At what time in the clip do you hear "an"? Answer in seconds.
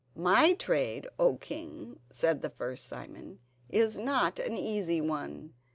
4.39-4.57